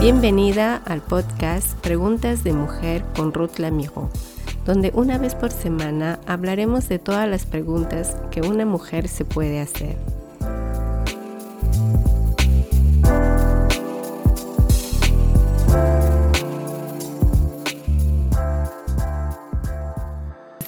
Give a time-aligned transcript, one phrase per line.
[0.00, 4.08] Bienvenida al podcast Preguntas de Mujer con Ruth Lamijo,
[4.64, 9.60] donde una vez por semana hablaremos de todas las preguntas que una mujer se puede
[9.60, 9.98] hacer.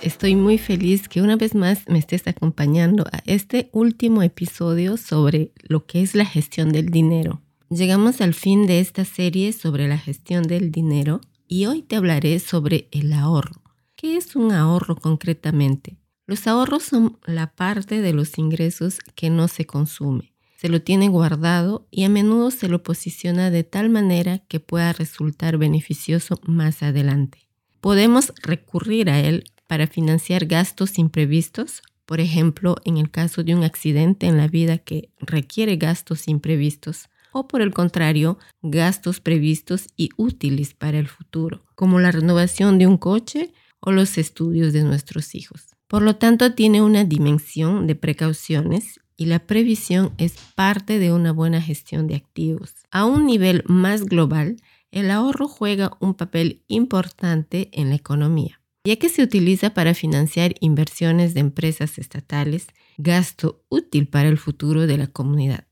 [0.00, 5.50] Estoy muy feliz que una vez más me estés acompañando a este último episodio sobre
[5.62, 7.42] lo que es la gestión del dinero.
[7.68, 12.38] Llegamos al fin de esta serie sobre la gestión del dinero y hoy te hablaré
[12.38, 13.60] sobre el ahorro.
[13.96, 15.96] ¿Qué es un ahorro concretamente?
[16.26, 20.32] Los ahorros son la parte de los ingresos que no se consume.
[20.56, 24.92] Se lo tiene guardado y a menudo se lo posiciona de tal manera que pueda
[24.92, 27.48] resultar beneficioso más adelante.
[27.80, 33.64] Podemos recurrir a él para financiar gastos imprevistos, por ejemplo, en el caso de un
[33.64, 40.10] accidente en la vida que requiere gastos imprevistos o por el contrario, gastos previstos y
[40.16, 45.34] útiles para el futuro, como la renovación de un coche o los estudios de nuestros
[45.34, 45.76] hijos.
[45.86, 51.32] Por lo tanto, tiene una dimensión de precauciones y la previsión es parte de una
[51.32, 52.74] buena gestión de activos.
[52.90, 54.56] A un nivel más global,
[54.90, 60.54] el ahorro juega un papel importante en la economía, ya que se utiliza para financiar
[60.60, 65.65] inversiones de empresas estatales, gasto útil para el futuro de la comunidad.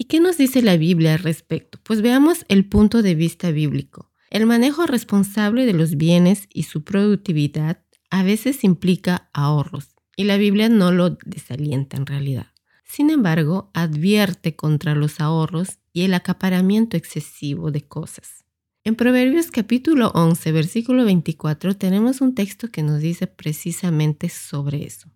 [0.00, 1.80] ¿Y qué nos dice la Biblia al respecto?
[1.82, 4.12] Pues veamos el punto de vista bíblico.
[4.30, 10.36] El manejo responsable de los bienes y su productividad a veces implica ahorros, y la
[10.36, 12.46] Biblia no lo desalienta en realidad.
[12.84, 18.44] Sin embargo, advierte contra los ahorros y el acaparamiento excesivo de cosas.
[18.84, 25.10] En Proverbios capítulo 11, versículo 24, tenemos un texto que nos dice precisamente sobre eso.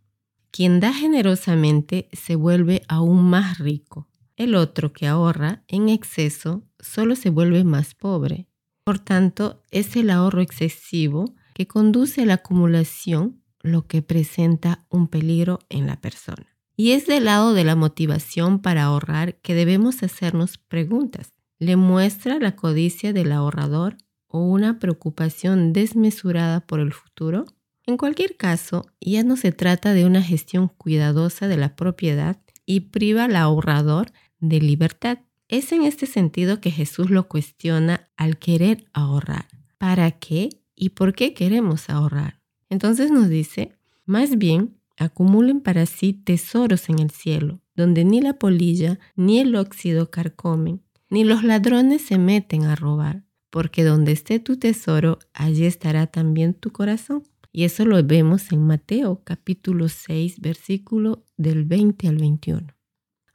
[0.50, 4.08] Quien da generosamente se vuelve aún más rico
[4.42, 8.46] el otro que ahorra en exceso solo se vuelve más pobre.
[8.84, 15.08] Por tanto, es el ahorro excesivo que conduce a la acumulación lo que presenta un
[15.08, 16.46] peligro en la persona.
[16.76, 21.32] Y es del lado de la motivación para ahorrar que debemos hacernos preguntas.
[21.58, 23.96] ¿Le muestra la codicia del ahorrador
[24.26, 27.44] o una preocupación desmesurada por el futuro?
[27.86, 32.80] En cualquier caso, ya no se trata de una gestión cuidadosa de la propiedad y
[32.80, 35.20] priva al ahorrador de libertad.
[35.48, 39.48] Es en este sentido que Jesús lo cuestiona al querer ahorrar.
[39.78, 42.40] ¿Para qué y por qué queremos ahorrar?
[42.68, 43.72] Entonces nos dice,
[44.04, 49.54] más bien, acumulen para sí tesoros en el cielo, donde ni la polilla ni el
[49.56, 55.66] óxido carcomen, ni los ladrones se meten a robar, porque donde esté tu tesoro, allí
[55.66, 57.22] estará también tu corazón.
[57.52, 62.66] Y eso lo vemos en Mateo capítulo 6, versículo del 20 al 21.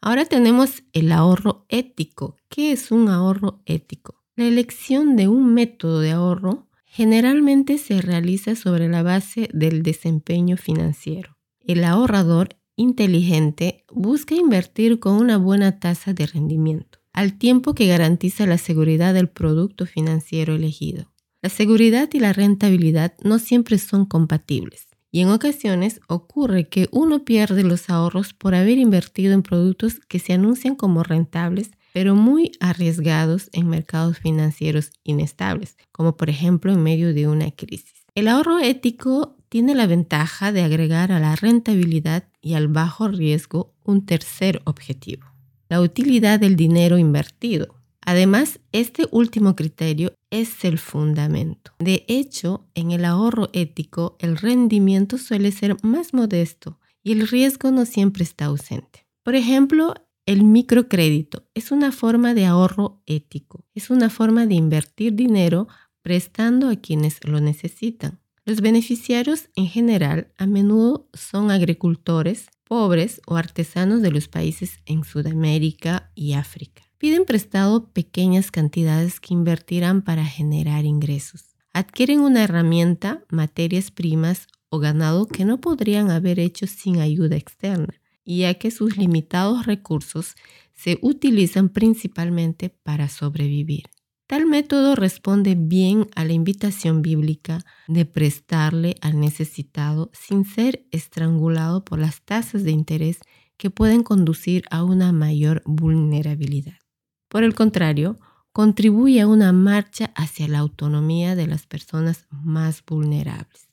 [0.01, 2.37] Ahora tenemos el ahorro ético.
[2.49, 4.23] ¿Qué es un ahorro ético?
[4.35, 10.55] La elección de un método de ahorro generalmente se realiza sobre la base del desempeño
[10.55, 11.37] financiero.
[11.59, 18.45] El ahorrador inteligente busca invertir con una buena tasa de rendimiento, al tiempo que garantiza
[18.45, 21.11] la seguridad del producto financiero elegido.
[21.41, 27.23] La seguridad y la rentabilidad no siempre son compatibles y en ocasiones ocurre que uno
[27.23, 32.51] pierde los ahorros por haber invertido en productos que se anuncian como rentables, pero muy
[32.59, 38.05] arriesgados en mercados financieros inestables, como por ejemplo en medio de una crisis.
[38.13, 43.73] El ahorro ético tiene la ventaja de agregar a la rentabilidad y al bajo riesgo
[43.83, 45.25] un tercer objetivo,
[45.69, 47.76] la utilidad del dinero invertido.
[48.07, 51.73] Además, este último criterio es el fundamento.
[51.77, 57.69] De hecho, en el ahorro ético, el rendimiento suele ser más modesto y el riesgo
[57.69, 59.05] no siempre está ausente.
[59.23, 59.93] Por ejemplo,
[60.25, 63.65] el microcrédito es una forma de ahorro ético.
[63.75, 65.67] Es una forma de invertir dinero
[66.01, 68.21] prestando a quienes lo necesitan.
[68.45, 75.03] Los beneficiarios en general a menudo son agricultores, pobres o artesanos de los países en
[75.03, 76.86] Sudamérica y África.
[76.97, 81.55] Piden prestado pequeñas cantidades que invertirán para generar ingresos.
[81.71, 87.93] Adquieren una herramienta, materias primas o ganado que no podrían haber hecho sin ayuda externa,
[88.25, 90.35] ya que sus limitados recursos
[90.73, 93.83] se utilizan principalmente para sobrevivir.
[94.25, 101.85] Tal método responde bien a la invitación bíblica de prestarle al necesitado sin ser estrangulado
[101.85, 103.19] por las tasas de interés
[103.55, 106.77] que pueden conducir a una mayor vulnerabilidad.
[107.27, 108.17] Por el contrario,
[108.53, 113.69] contribuye a una marcha hacia la autonomía de las personas más vulnerables.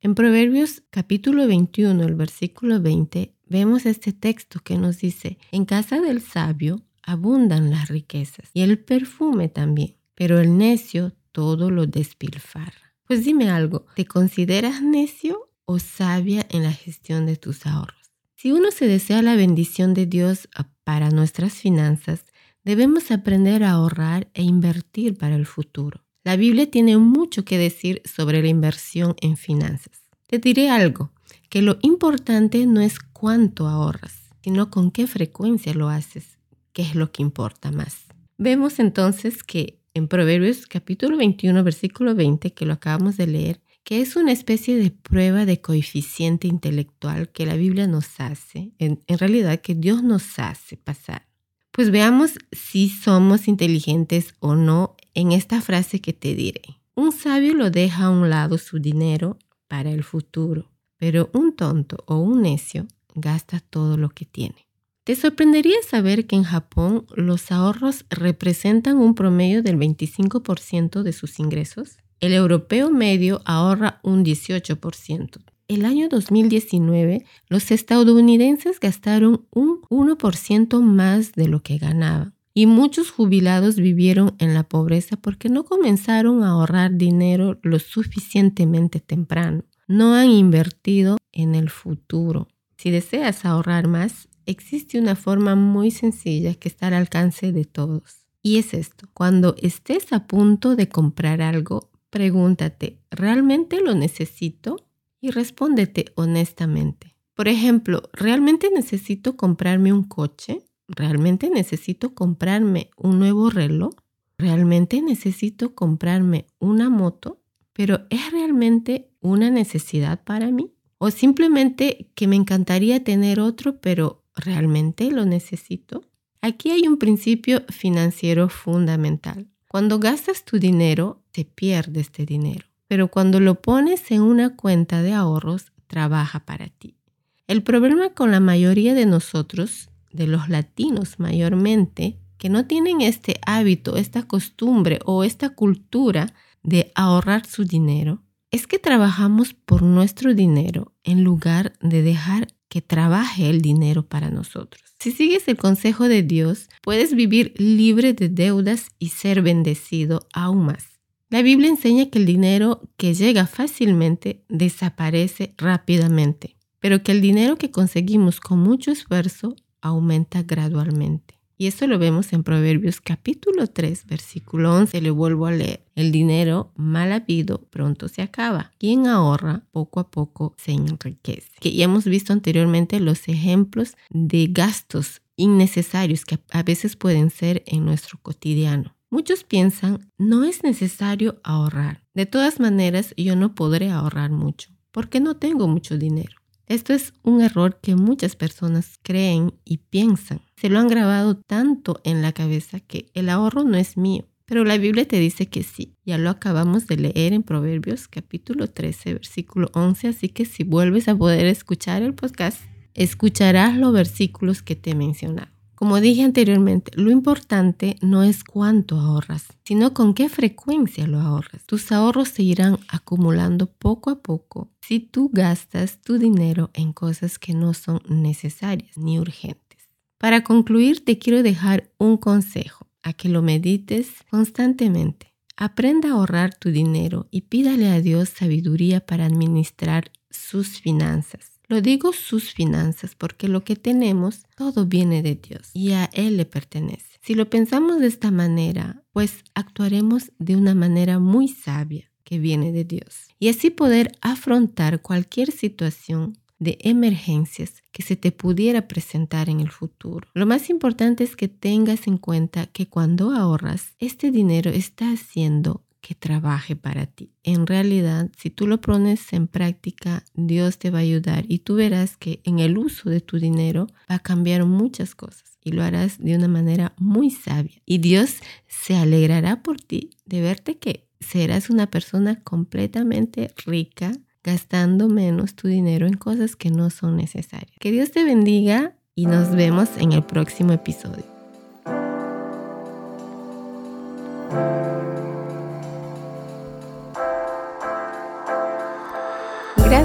[0.00, 6.00] En Proverbios capítulo 21, el versículo 20, vemos este texto que nos dice, en casa
[6.00, 12.94] del sabio abundan las riquezas y el perfume también, pero el necio todo lo despilfarra.
[13.06, 18.12] Pues dime algo, ¿te consideras necio o sabia en la gestión de tus ahorros?
[18.34, 20.48] Si uno se desea la bendición de Dios
[20.84, 22.24] para nuestras finanzas,
[22.64, 26.04] debemos aprender a ahorrar e invertir para el futuro.
[26.24, 30.02] La Biblia tiene mucho que decir sobre la inversión en finanzas.
[30.28, 31.10] Te diré algo,
[31.48, 36.38] que lo importante no es cuánto ahorras, sino con qué frecuencia lo haces,
[36.72, 38.04] que es lo que importa más.
[38.38, 44.00] Vemos entonces que en Proverbios capítulo 21, versículo 20, que lo acabamos de leer, que
[44.00, 49.18] es una especie de prueba de coeficiente intelectual que la Biblia nos hace, en, en,
[49.18, 51.26] realidad que Dios nos hace pasar.
[51.72, 56.62] Pues veamos si somos inteligentes o no en esta frase que te diré.
[56.94, 59.38] Un sabio lo deja a un lado su dinero
[59.68, 64.68] para el futuro, pero un tonto o un necio gasta todo lo que tiene.
[65.04, 71.38] Te sorprendería saber que en Japón los ahorros representan un promedio del 25% de sus
[71.40, 71.96] ingresos.
[72.20, 75.42] El europeo medio ahorra un 18%.
[75.68, 82.34] El año 2019, los estadounidenses gastaron un 1% más de lo que ganaban.
[82.54, 89.00] Y muchos jubilados vivieron en la pobreza porque no comenzaron a ahorrar dinero lo suficientemente
[89.00, 89.64] temprano.
[89.88, 92.48] No han invertido en el futuro.
[92.76, 98.26] Si deseas ahorrar más, existe una forma muy sencilla que está al alcance de todos.
[98.42, 104.76] Y es esto, cuando estés a punto de comprar algo, pregúntate, ¿realmente lo necesito?
[105.22, 107.16] Y respóndete honestamente.
[107.34, 110.66] Por ejemplo, ¿realmente necesito comprarme un coche?
[110.88, 113.94] ¿Realmente necesito comprarme un nuevo reloj?
[114.36, 117.40] ¿Realmente necesito comprarme una moto?
[117.72, 120.74] Pero ¿es realmente una necesidad para mí?
[120.98, 126.02] O simplemente que me encantaría tener otro, pero ¿realmente lo necesito?
[126.40, 129.48] Aquí hay un principio financiero fundamental.
[129.68, 132.71] Cuando gastas tu dinero, te pierdes este dinero.
[132.92, 136.98] Pero cuando lo pones en una cuenta de ahorros, trabaja para ti.
[137.46, 143.40] El problema con la mayoría de nosotros, de los latinos mayormente, que no tienen este
[143.46, 150.34] hábito, esta costumbre o esta cultura de ahorrar su dinero, es que trabajamos por nuestro
[150.34, 154.82] dinero en lugar de dejar que trabaje el dinero para nosotros.
[155.00, 160.66] Si sigues el consejo de Dios, puedes vivir libre de deudas y ser bendecido aún
[160.66, 160.91] más.
[161.32, 167.56] La Biblia enseña que el dinero que llega fácilmente desaparece rápidamente, pero que el dinero
[167.56, 171.40] que conseguimos con mucho esfuerzo aumenta gradualmente.
[171.56, 175.00] Y eso lo vemos en Proverbios capítulo 3, versículo 11.
[175.00, 175.86] Le vuelvo a leer.
[175.94, 178.72] El dinero mal habido pronto se acaba.
[178.76, 181.48] Quien ahorra poco a poco se enriquece.
[181.60, 187.62] Que ya hemos visto anteriormente los ejemplos de gastos innecesarios que a veces pueden ser
[187.64, 188.94] en nuestro cotidiano.
[189.12, 192.02] Muchos piensan, no es necesario ahorrar.
[192.14, 196.34] De todas maneras, yo no podré ahorrar mucho porque no tengo mucho dinero.
[196.66, 200.40] Esto es un error que muchas personas creen y piensan.
[200.56, 204.24] Se lo han grabado tanto en la cabeza que el ahorro no es mío.
[204.46, 205.94] Pero la Biblia te dice que sí.
[206.06, 210.08] Ya lo acabamos de leer en Proverbios capítulo 13, versículo 11.
[210.08, 212.62] Así que si vuelves a poder escuchar el podcast,
[212.94, 215.51] escucharás los versículos que te he mencionado.
[215.82, 221.64] Como dije anteriormente, lo importante no es cuánto ahorras, sino con qué frecuencia lo ahorras.
[221.66, 227.36] Tus ahorros se irán acumulando poco a poco si tú gastas tu dinero en cosas
[227.40, 229.88] que no son necesarias ni urgentes.
[230.18, 235.34] Para concluir, te quiero dejar un consejo a que lo medites constantemente.
[235.56, 241.51] Aprenda a ahorrar tu dinero y pídale a Dios sabiduría para administrar sus finanzas.
[241.72, 246.36] Lo digo sus finanzas porque lo que tenemos, todo viene de Dios y a Él
[246.36, 247.16] le pertenece.
[247.22, 252.72] Si lo pensamos de esta manera, pues actuaremos de una manera muy sabia que viene
[252.72, 259.48] de Dios y así poder afrontar cualquier situación de emergencias que se te pudiera presentar
[259.48, 260.28] en el futuro.
[260.34, 265.86] Lo más importante es que tengas en cuenta que cuando ahorras, este dinero está haciendo
[266.02, 267.30] que trabaje para ti.
[267.44, 271.76] En realidad, si tú lo pones en práctica, Dios te va a ayudar y tú
[271.76, 275.82] verás que en el uso de tu dinero va a cambiar muchas cosas y lo
[275.82, 277.80] harás de una manera muy sabia.
[277.86, 285.08] Y Dios se alegrará por ti de verte que serás una persona completamente rica gastando
[285.08, 287.76] menos tu dinero en cosas que no son necesarias.
[287.78, 291.31] Que Dios te bendiga y nos vemos en el próximo episodio.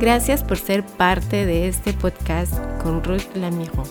[0.00, 3.82] Gracias por ser parte de este podcast con Ruth Lamiro.